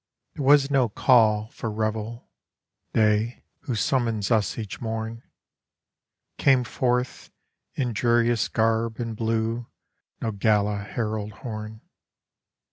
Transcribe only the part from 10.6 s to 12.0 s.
herald horn.